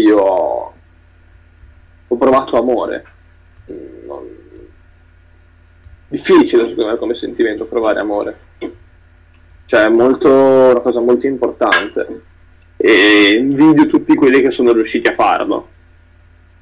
[0.00, 0.74] io ho,
[2.08, 3.04] ho provato amore.
[4.06, 4.38] Non...
[6.08, 8.38] Difficile secondo me come sentimento provare amore.
[9.66, 12.22] Cioè è molto, una cosa molto importante.
[12.76, 15.68] E invidio tutti quelli che sono riusciti a farlo.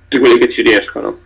[0.08, 1.18] Tutti quelli che ci riescono.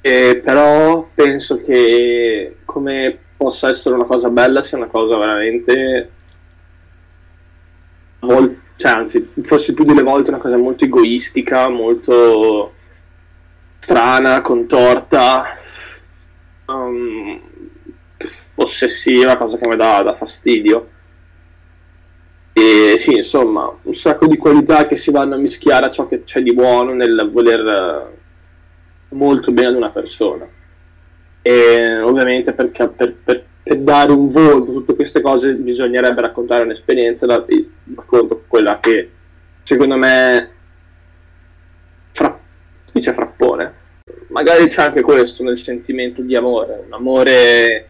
[0.00, 6.10] E però penso che come possa essere una cosa bella sia una cosa veramente
[8.20, 12.72] vol- cioè anzi forse più delle volte una cosa molto egoistica molto
[13.80, 15.58] strana contorta
[16.66, 17.40] um,
[18.54, 20.88] ossessiva cosa che mi dà, dà fastidio
[22.54, 26.24] e sì insomma un sacco di qualità che si vanno a mischiare a ciò che
[26.24, 28.16] c'è di buono nel voler
[29.10, 30.46] molto bene ad una persona.
[31.40, 33.44] E ovviamente perché, per, per, per,
[33.76, 37.44] dare un volto a tutte queste cose bisognerebbe raccontare un'esperienza, da,
[37.94, 39.10] racconto quella che
[39.62, 40.50] secondo me
[42.12, 42.38] fra,
[42.92, 43.74] dice frappone.
[44.28, 47.88] Magari c'è anche questo nel sentimento di amore, un amore,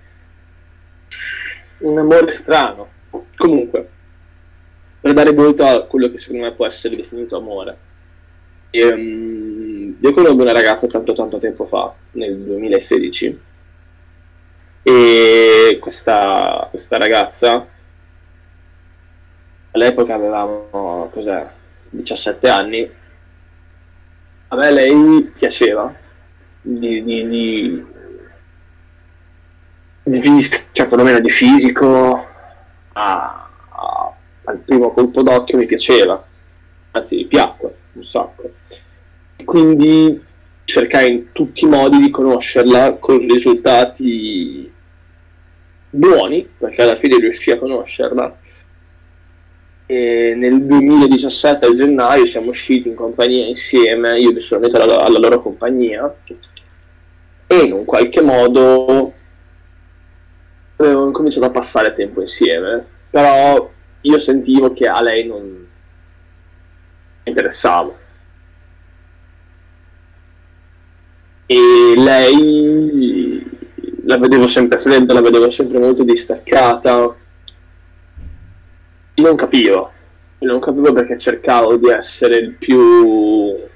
[1.78, 2.88] un amore strano.
[3.36, 3.88] Comunque,
[5.00, 7.76] per dare volto a quello che secondo me può essere definito amore.
[8.70, 13.40] E, um, io conobbi una ragazza tanto tanto tempo fa, nel 2016,
[14.82, 17.66] e questa, questa ragazza,
[19.72, 21.46] all'epoca avevamo, cos'è,
[21.90, 22.90] 17 anni,
[24.48, 25.94] a me lei piaceva,
[26.62, 27.86] di, di, di,
[30.04, 32.26] di cioè perlomeno di fisico,
[32.92, 36.24] a, a, al primo colpo d'occhio mi piaceva,
[36.92, 38.50] anzi mi piacque un sacco.
[39.44, 40.24] Quindi
[40.64, 44.70] cercare in tutti i modi di conoscerla con risultati
[45.90, 48.38] buoni, perché alla fine riuscì a conoscerla.
[49.86, 55.00] E nel 2017 a gennaio siamo usciti in compagnia insieme, io mi sono unito alla,
[55.00, 56.14] alla loro compagnia.
[57.46, 59.12] E in un qualche modo
[60.76, 63.70] avevo cominciato a passare tempo insieme, però
[64.02, 65.66] io sentivo che a lei non
[67.24, 67.96] interessavo.
[71.46, 73.07] E lei
[74.08, 77.14] la vedevo sempre fredda, la vedevo sempre molto distaccata.
[79.16, 79.92] Non capivo,
[80.38, 83.66] non capivo perché cercavo di essere il più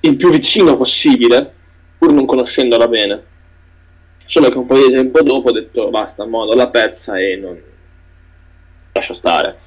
[0.00, 1.52] il più vicino possibile,
[1.98, 3.24] pur non conoscendola bene.
[4.24, 7.60] Solo che un po' di tempo dopo ho detto basta, modo la pezza e non
[8.90, 9.58] lascio stare.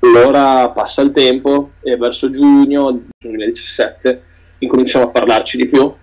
[0.00, 4.22] Allora passa il tempo e verso giugno 2017
[4.58, 5.94] incominciamo a parlarci di più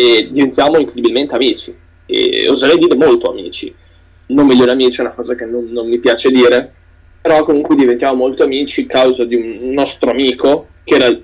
[0.00, 3.72] e diventiamo incredibilmente amici e oserei dire molto amici.
[4.26, 6.72] Non migliori amici è una cosa che non, non mi piace dire,
[7.20, 11.20] però comunque diventiamo molto amici a causa di un nostro amico che era,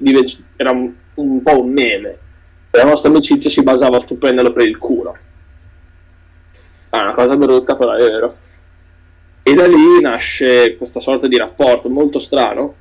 [0.56, 2.18] era un, un, po' un meme.
[2.72, 5.16] La nostra amicizia si basava su prenderlo per il culo.
[6.90, 8.36] È una cosa brutta, però è vero.
[9.42, 12.74] E da lì nasce questa sorta di rapporto molto strano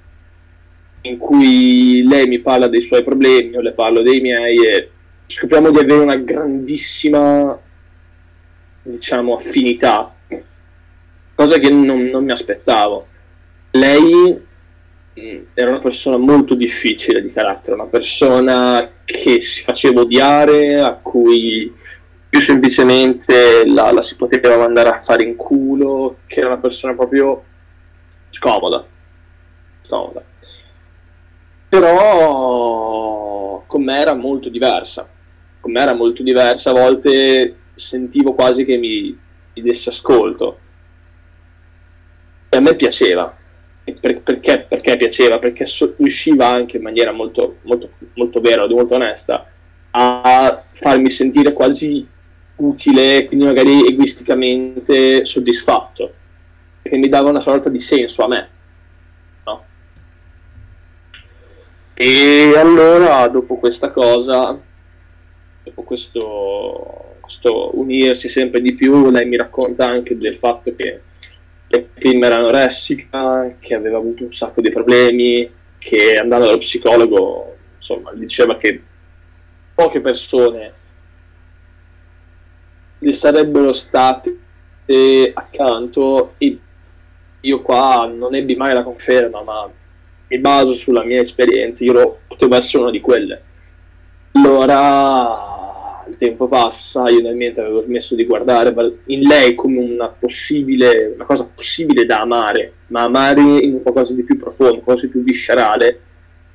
[1.02, 4.90] in cui lei mi parla dei suoi problemi, io le parlo dei miei e
[5.28, 7.58] scopriamo di avere una grandissima,
[8.82, 10.14] diciamo, affinità,
[11.34, 13.08] cosa che non, non mi aspettavo.
[13.72, 14.42] Lei
[15.20, 20.94] mm, era una persona molto difficile di carattere, una persona che si faceva odiare, a
[20.94, 21.74] cui
[22.30, 26.94] più semplicemente la, la, si poteva mandare a fare in culo, che era una persona
[26.94, 27.44] proprio
[28.30, 28.86] scomoda.
[29.84, 30.24] Scomoda.
[31.70, 35.08] Però con me era molto diversa.
[35.66, 39.18] Con me era molto diversa, a volte sentivo quasi che mi,
[39.56, 40.60] mi desse ascolto.
[42.50, 43.36] E a me piaceva.
[43.84, 45.40] Per, perché, perché, piaceva?
[45.40, 49.50] Perché so, riusciva anche in maniera molto, molto, molto vera, molto onesta,
[49.90, 52.08] a farmi sentire quasi
[52.58, 56.14] utile, quindi magari egoisticamente soddisfatto,
[56.84, 58.50] perché mi dava una sorta di senso a me.
[59.46, 59.66] No?
[61.96, 64.62] E allora, dopo questa cosa,
[65.66, 71.02] dopo questo, questo unirsi sempre di più, lei mi racconta anche del fatto che
[71.94, 78.14] prima era anoressica, che aveva avuto un sacco di problemi, che andando dallo psicologo, insomma,
[78.14, 78.82] diceva che
[79.74, 80.74] poche persone
[83.00, 84.38] gli sarebbero state
[85.34, 86.60] accanto e
[87.42, 89.70] io qua non ebbi mai la conferma, ma
[90.28, 93.44] mi baso sulla mia esperienza, io potevo essere una di quelle.
[94.38, 100.10] Allora il tempo passa, io nel mente avevo smesso di guardare in lei come una
[100.10, 105.12] possibile, una cosa possibile da amare, ma amare in qualcosa di più profondo, qualcosa di
[105.14, 106.00] più viscerale,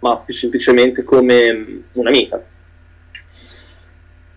[0.01, 2.45] ma più semplicemente come un'amica.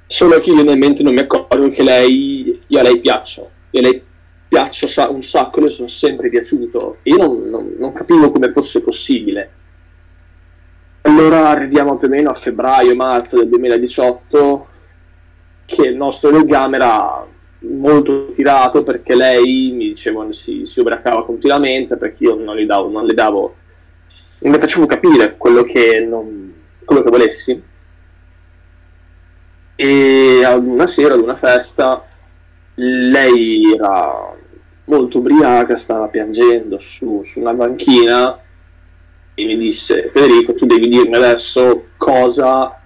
[0.08, 3.80] Solo che io nel mente non mi accorgo che lei, io a lei piaccio, e
[3.80, 4.02] a lei
[4.48, 8.80] piaccio un sacco, le sono sempre piaciuto, e io non, non, non capivo come fosse
[8.80, 9.52] possibile
[11.06, 14.68] allora arriviamo più o meno a febbraio-marzo del 2018
[15.66, 17.26] che il nostro legame era
[17.60, 22.90] molto tirato perché lei mi diceva si, si ubriacava continuamente perché io non le davo,
[22.90, 23.56] non le davo,
[24.40, 26.54] non le facevo capire quello che, non,
[26.84, 27.64] quello che volessi.
[29.76, 32.06] E ad una sera, ad una festa,
[32.76, 34.36] lei era
[34.86, 38.40] molto ubriaca, stava piangendo su, su una banchina
[39.36, 42.80] e mi disse Federico tu devi dirmi adesso cosa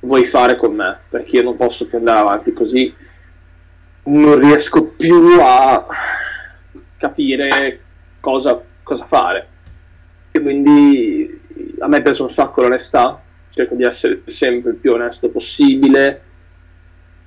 [0.00, 2.94] vuoi fare con me perché io non posso più andare avanti così.
[4.04, 5.86] Non riesco più a
[6.96, 7.80] capire
[8.20, 9.48] cosa, cosa fare.
[10.30, 11.40] E quindi
[11.80, 16.22] a me piace un sacco l'onestà cerco di essere sempre il più onesto possibile.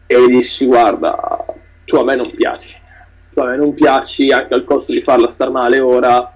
[0.05, 1.45] E gli dissi guarda
[1.85, 2.79] tu a me non piaci.
[3.33, 6.30] Tu a me non piaci anche al costo di farla star male ora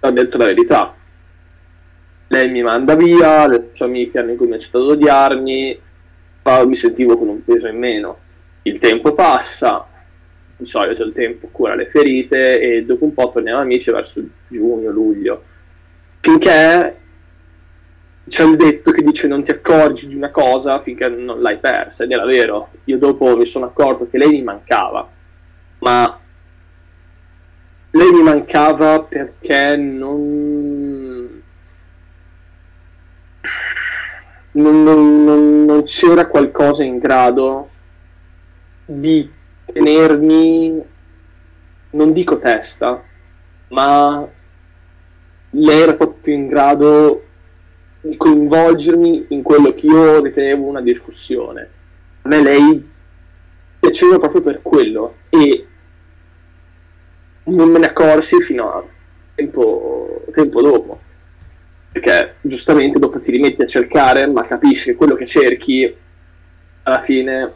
[0.00, 0.94] ha detto la verità.
[2.28, 5.80] Lei mi manda via, le sue amiche hanno cominciato ad odiarmi,
[6.42, 8.18] ma mi sentivo con un peso in meno.
[8.62, 9.86] Il tempo passa,
[10.56, 14.90] di solito il tempo cura le ferite e dopo un po' torniamo amici verso giugno,
[14.90, 15.42] luglio.
[16.20, 16.96] Finché
[18.28, 22.04] c'è il detto che dice non ti accorgi di una cosa finché non l'hai persa,
[22.04, 22.70] ed era vero.
[22.84, 25.08] Io dopo mi sono accorto che lei mi mancava,
[25.78, 26.20] ma
[27.98, 31.42] lei mi mancava perché non,
[34.52, 37.68] non, non, non c'era qualcosa in grado
[38.84, 39.28] di
[39.64, 40.80] tenermi,
[41.90, 43.02] non dico testa,
[43.70, 44.26] ma
[45.50, 47.24] lei era proprio in grado
[48.00, 51.70] di coinvolgermi in quello che io ritenevo una discussione.
[52.22, 52.90] A me lei
[53.80, 55.66] piaceva proprio per quello e
[57.48, 58.84] non me ne accorsi fino a
[59.34, 61.00] tempo, tempo dopo.
[61.90, 65.94] Perché giustamente dopo ti rimetti a cercare, ma capisci che quello che cerchi
[66.82, 67.52] alla fine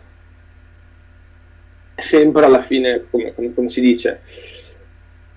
[1.95, 4.21] è sempre alla fine, come, come, come si dice,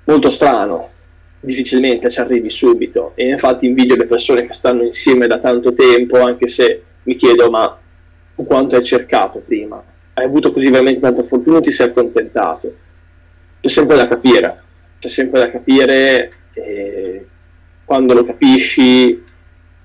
[0.06, 0.92] molto strano.
[1.40, 3.12] Difficilmente ci arrivi subito.
[3.16, 7.50] E infatti invidio le persone che stanno insieme da tanto tempo, anche se mi chiedo,
[7.50, 7.78] ma
[8.36, 9.84] quanto hai cercato prima?
[10.14, 12.84] Hai avuto così veramente tanta fortuna o ti sei accontentato?
[13.66, 14.64] C'è sempre da capire,
[15.00, 17.28] c'è sempre da capire e
[17.84, 19.24] quando lo capisci,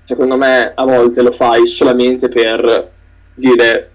[0.03, 2.91] secondo me a volte lo fai solamente per
[3.33, 3.91] dire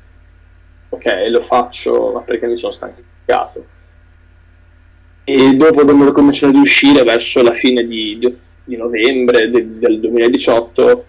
[0.89, 3.65] ok, lo faccio ma perché mi sono stancato.
[5.23, 10.01] E dopo quando cominciano ad uscire verso la fine di, di, di novembre de, del
[10.01, 11.07] 2018,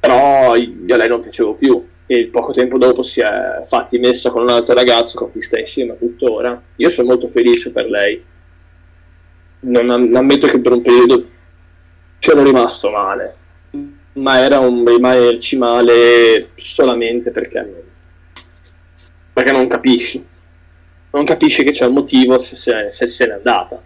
[0.00, 4.30] però io a lei non piacevo più e poco tempo dopo si è fatti messa
[4.30, 6.60] con un altro ragazzo con cui sta insieme tuttora.
[6.76, 8.22] Io sono molto felice per lei.
[9.60, 11.28] Non ammetto che per un periodo
[12.20, 13.34] c'ero rimasto male,
[14.14, 17.84] ma era un rimanerci male solamente perché,
[19.32, 20.24] perché non capisci.
[21.10, 23.82] Non capisci che c'è un motivo se, se, se se n'è andata.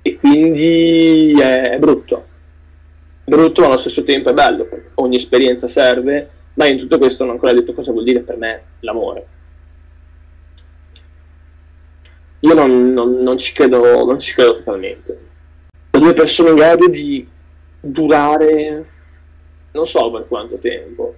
[0.00, 2.26] E quindi è, è brutto.
[3.24, 7.30] Brutto ma allo stesso tempo è bello, ogni esperienza serve ma in tutto questo non
[7.30, 9.26] ho ancora detto cosa vuol dire per me l'amore.
[12.40, 15.26] Io non, non, non, ci, credo, non ci credo totalmente.
[15.90, 17.26] Due persone in grado di
[17.80, 18.86] durare
[19.70, 21.14] non so per quanto tempo,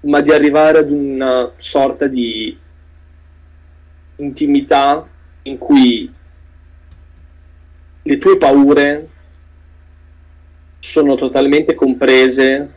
[0.00, 2.56] ma di arrivare ad una sorta di
[4.16, 5.08] intimità
[5.42, 6.12] in cui
[8.02, 9.08] le tue paure
[10.80, 12.72] sono totalmente comprese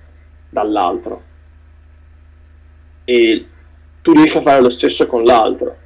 [0.50, 1.32] dall'altro
[3.06, 3.46] e
[4.02, 5.78] tu riesci a fare lo stesso con l'altro.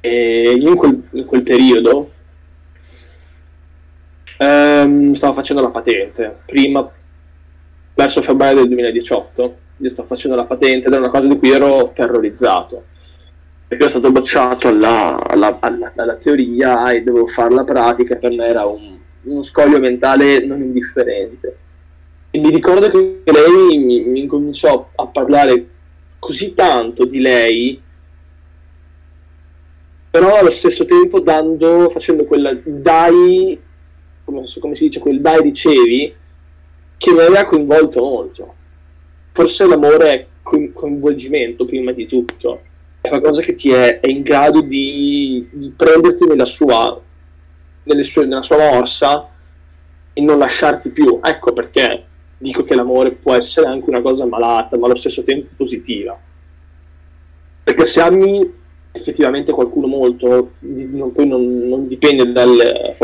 [0.00, 2.12] E io in quel, in quel periodo
[4.38, 6.90] ehm, stavo facendo la patente, prima
[7.94, 11.50] verso febbraio del 2018, io sto facendo la patente ed è una cosa di cui
[11.50, 12.84] ero terrorizzato,
[13.66, 18.34] perché ero stato bocciato alla, alla, alla, alla teoria e dovevo fare la pratica, per
[18.34, 21.56] me era un, uno scoglio mentale non indifferente
[22.30, 25.66] mi ricordo che lei mi, mi incominciò a parlare
[26.18, 27.80] così tanto di lei,
[30.10, 33.58] però allo stesso tempo dando, facendo quel dai,
[34.24, 36.14] come, come si dice, quel dai ricevi,
[36.98, 38.54] che mi aveva coinvolto molto.
[39.32, 42.62] forse l'amore è coinvolgimento prima di tutto,
[43.00, 47.00] è qualcosa che ti è, è in grado di, di prenderti nella sua,
[48.02, 49.28] sue, nella sua morsa
[50.12, 51.20] e non lasciarti più.
[51.22, 52.04] Ecco perché
[52.38, 56.18] dico che l'amore può essere anche una cosa malata, ma allo stesso tempo positiva.
[57.64, 58.56] Perché se ami
[58.92, 62.56] effettivamente qualcuno molto, non, poi non, non dipende dal,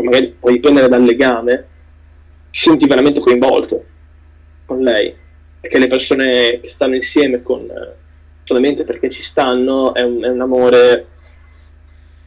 [0.02, 1.66] magari può dipendere dal legame,
[2.50, 3.84] ti senti veramente coinvolto
[4.64, 5.14] con lei.
[5.60, 7.66] Perché le persone che stanno insieme con,
[8.44, 11.06] solamente perché ci stanno è un, è un amore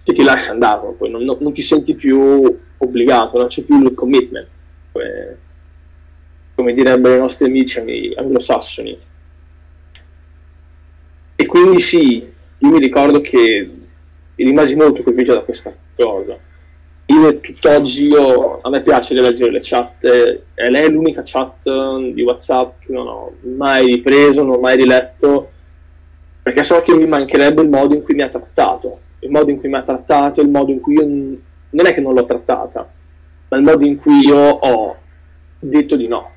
[0.03, 3.93] che ti lascia andare, poi non, non, ti senti più obbligato, non c'è più il
[3.93, 4.47] commitment,
[4.91, 5.37] come,
[6.57, 7.79] come direbbero i nostri amici
[8.17, 8.99] anglosassoni.
[11.35, 12.17] E quindi sì,
[12.57, 13.71] io mi ricordo che
[14.33, 16.35] rimasi molto colpito da questa cosa.
[17.05, 21.69] Io tutt'oggi io, a me piace leggere le chat, e lei è l'unica chat
[22.11, 25.51] di WhatsApp che non ho mai ripreso, non ho mai riletto,
[26.41, 29.59] perché so che mi mancherebbe il modo in cui mi ha trattato, il modo in
[29.59, 32.91] cui mi ha trattato, il modo in cui io non è che non l'ho trattata,
[33.49, 34.97] ma il modo in cui io ho
[35.59, 36.31] detto di no.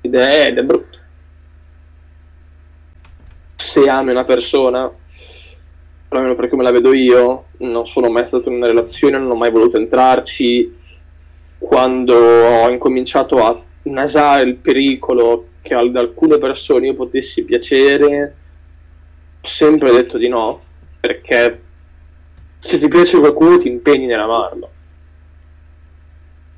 [0.00, 0.98] Ed è, ed è brutto.
[3.56, 4.90] Se ami una persona,
[6.08, 9.34] almeno per come la vedo io, non sono mai stato in una relazione, non ho
[9.34, 10.76] mai voluto entrarci.
[11.58, 18.34] Quando ho incominciato a nasare il pericolo che ad alcune persone io potessi piacere,
[19.40, 20.62] ho sempre detto di no,
[21.00, 21.62] perché
[22.60, 24.70] se ti piace qualcuno ti impegni nell'amarlo.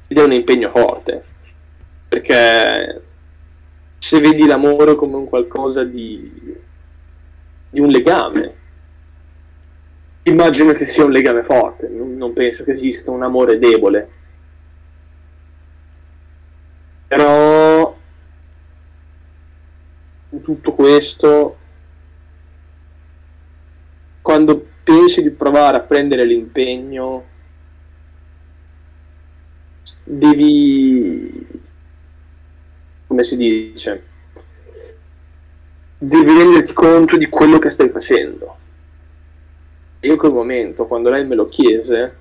[0.06, 1.24] Ed è un impegno forte,
[2.08, 3.02] perché
[4.00, 6.56] se vedi l'amore come un qualcosa di,
[7.70, 8.58] di un legame,
[10.22, 14.10] Immagino che sia un legame forte, non penso che esista un amore debole.
[17.06, 17.96] Però
[20.28, 21.56] in tutto questo,
[24.20, 27.24] quando pensi di provare a prendere l'impegno,
[30.04, 31.48] devi,
[33.10, 34.04] come si dice,
[35.98, 38.58] devi renderti conto di quello che stai facendo
[40.00, 42.16] io in quel momento, quando lei me lo chiese,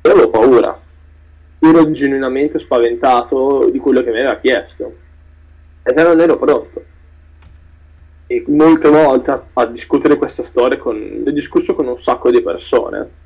[0.00, 0.80] avevo paura.
[1.58, 4.96] Ero genuinamente spaventato di quello che mi aveva chiesto.
[5.82, 6.84] E non ero pronto.
[8.26, 11.24] E molte volte a, discutere questa storia con...
[11.26, 13.20] ho discusso con un sacco di persone.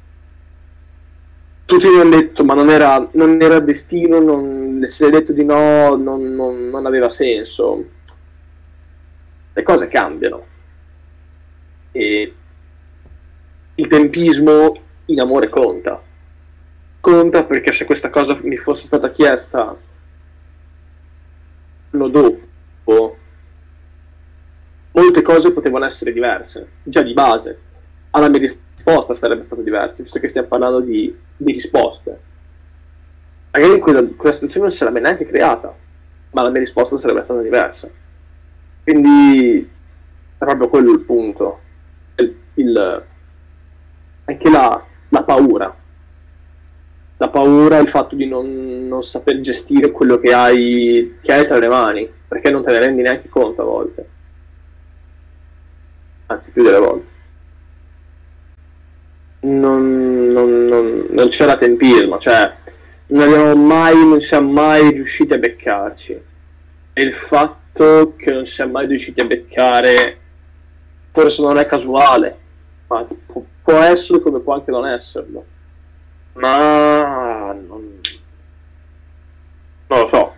[1.64, 5.44] Tutti mi hanno detto, ma non era, non era destino, non, se hai detto di
[5.44, 7.84] no, non, non, non aveva senso.
[9.52, 10.46] Le cose cambiano.
[11.92, 12.34] E
[13.74, 16.02] il tempismo in amore conta.
[17.00, 19.76] Conta perché se questa cosa mi fosse stata chiesta
[21.96, 23.16] l'anno dopo,
[24.92, 27.58] molte cose potevano essere diverse, già di base.
[28.10, 32.34] Alla mia risposta sarebbe stata diversa, visto che stiamo parlando di, di risposte.
[33.56, 35.74] Magari quella, quella situazione non si sarebbe neanche creata,
[36.32, 37.88] ma la mia risposta sarebbe stata diversa.
[38.82, 39.66] Quindi
[40.36, 41.60] è proprio quello il punto.
[42.16, 43.04] il, il
[44.24, 45.74] anche la, la paura.
[47.16, 51.58] La paura, il fatto di non, non, saper gestire quello che hai, che hai tra
[51.58, 54.08] le mani, perché non te ne rendi neanche conto a volte.
[56.26, 57.06] Anzi, più delle volte.
[59.40, 62.52] Non, non, non, non c'era tempismo, cioè
[63.08, 66.20] non abbiamo mai, non siamo mai riusciti a beccarci.
[66.92, 70.18] E il fatto che non siamo mai riusciti a beccare
[71.16, 72.38] forse non è casuale,
[72.88, 73.06] ma
[73.62, 75.44] può essere come può anche non esserlo.
[76.34, 78.00] Ma non,
[79.86, 80.34] non lo so.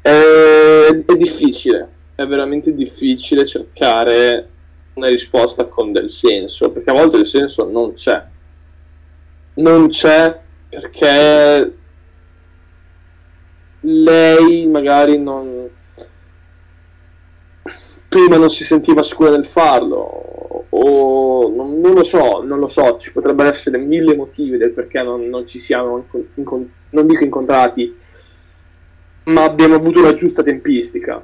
[0.00, 4.48] È, è difficile, è veramente difficile cercare
[4.94, 8.20] una risposta con del senso, perché a volte il senso non c'è.
[9.54, 10.40] Non c'è
[10.72, 11.76] perché
[13.80, 15.68] lei magari non
[18.08, 22.96] prima non si sentiva sicura nel farlo o non, non, lo so, non lo so,
[22.98, 27.94] ci potrebbero essere mille motivi del perché non, non ci siamo, incont- non dico incontrati,
[29.24, 31.22] ma abbiamo avuto la giusta tempistica.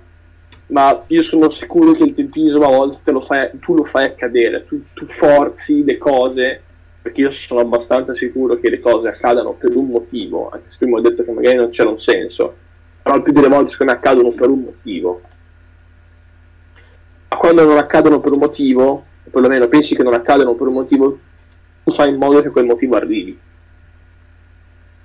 [0.67, 4.67] Ma io sono sicuro che il tempismo a volte lo fai, tu lo fai accadere,
[4.67, 6.63] tu, tu forzi le cose,
[7.09, 10.99] perché io sono abbastanza sicuro che le cose accadano per un motivo, anche se prima
[10.99, 12.55] ho detto che magari non c'era un senso,
[13.03, 15.21] però il più delle volte secondo me accadono per un motivo.
[17.31, 18.85] Ma quando non accadono per un motivo,
[19.25, 21.19] o perlomeno pensi che non accadano per un motivo,
[21.85, 23.39] tu fai in modo che quel motivo arrivi.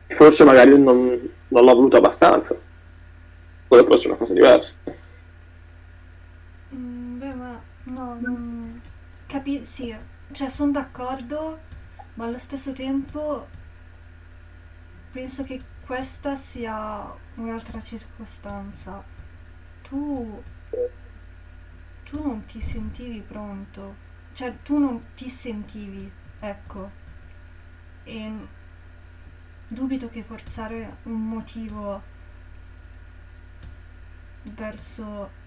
[0.07, 2.53] Forse magari non, non l'ho voluto abbastanza,
[3.67, 4.74] quello può essere una cosa diversa.
[7.86, 8.81] No, non...
[9.27, 9.63] Capi...
[9.65, 9.93] Sì,
[10.31, 11.60] cioè sono d'accordo,
[12.15, 13.48] ma allo stesso tempo
[15.12, 19.03] penso che questa sia un'altra circostanza.
[19.82, 20.43] Tu...
[22.03, 23.96] Tu non ti sentivi pronto.
[24.34, 26.91] Cioè, tu non ti sentivi, ecco.
[28.03, 28.48] E
[29.67, 32.01] dubito che forzare un motivo
[34.51, 35.41] verso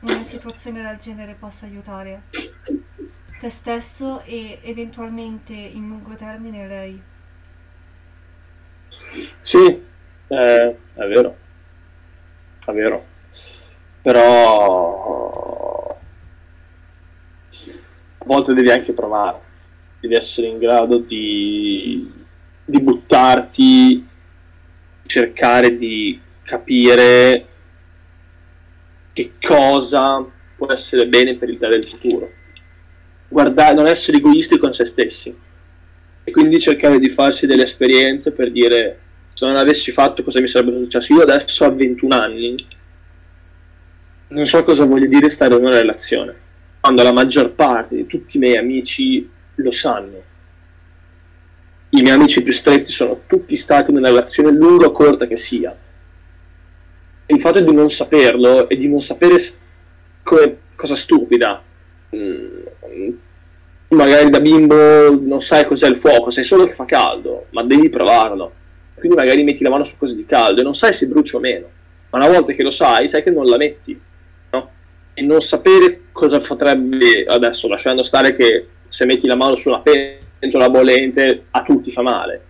[0.00, 2.24] una situazione del genere possa aiutare
[3.38, 7.02] te stesso e eventualmente in lungo termine lei.
[9.40, 9.82] Sì,
[10.28, 11.36] eh, è vero,
[12.64, 13.04] è vero,
[14.02, 15.98] però
[18.18, 19.40] a volte devi anche provare,
[20.00, 22.10] devi essere in grado di,
[22.64, 24.08] di buttarti,
[25.06, 27.46] cercare di capire
[29.12, 30.24] che cosa
[30.56, 32.35] può essere bene per il te del futuro.
[33.36, 35.36] Guardare, non essere egoisti con se stessi
[36.24, 38.98] e quindi cercare di farsi delle esperienze per dire
[39.34, 41.12] se non avessi fatto cosa mi sarebbe successo.
[41.12, 42.54] Io adesso ho 21 anni,
[44.28, 46.34] non so cosa voglia dire stare in una relazione,
[46.80, 50.22] quando la maggior parte di tutti i miei amici lo sanno.
[51.90, 55.36] I miei amici più stretti sono tutti stati in una relazione lunga o corta che
[55.36, 55.76] sia
[57.26, 59.38] il fatto di non saperlo e di non sapere
[60.22, 61.62] come cosa stupida.
[62.16, 62.60] Mm,
[63.88, 67.88] magari da bimbo non sai cos'è il fuoco, sai solo che fa caldo, ma devi
[67.88, 68.52] provarlo.
[68.94, 71.40] Quindi magari metti la mano su cose di caldo e non sai se brucia o
[71.40, 71.66] meno.
[72.10, 73.98] Ma una volta che lo sai, sai che non la metti.
[74.50, 74.70] No?
[75.14, 79.82] E non sapere cosa potrebbe adesso, lasciando stare che se metti la mano su una
[79.82, 82.44] pentola bollente a tutti fa male.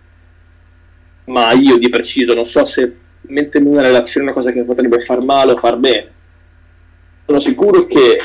[1.25, 4.99] Ma io di preciso non so se mettere in una relazione una cosa che potrebbe
[5.01, 6.11] far male o far bene.
[7.25, 8.21] Sono sicuro che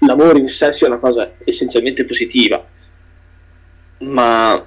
[0.00, 2.64] l'amore in sé sia una cosa essenzialmente positiva,
[3.98, 4.66] ma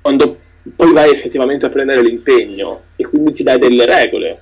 [0.00, 0.40] quando
[0.76, 4.40] poi vai effettivamente a prendere l'impegno e quindi ti dai delle regole,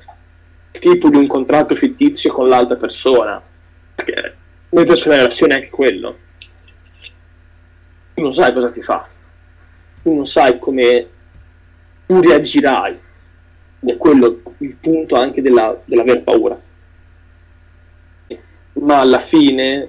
[0.72, 3.42] tipo di un contratto fittizio con l'altra persona,
[3.94, 4.36] perché
[4.70, 6.18] mentre sulla relazione è anche quello,
[8.14, 9.08] tu non sai cosa ti fa,
[10.02, 11.08] tu non sai come
[12.06, 12.98] tu reagirai.
[13.82, 16.60] Ed è quello il punto anche della, dell'aver paura.
[18.72, 19.88] Ma alla fine,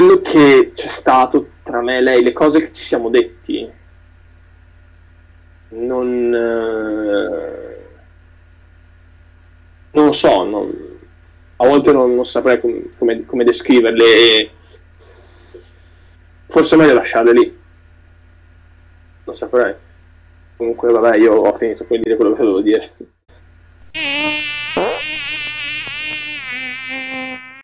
[0.00, 3.70] quello che c'è stato tra me e lei, le cose che ci siamo detti,
[5.68, 7.86] non, eh,
[9.90, 10.98] non so, non,
[11.56, 14.50] a volte non, non saprei com, come, come descriverle e
[16.46, 17.58] forse è meglio lasciarle lì.
[19.24, 19.74] Non saprei.
[20.56, 22.92] Comunque, vabbè, io ho finito, puoi dire quello che devo dire.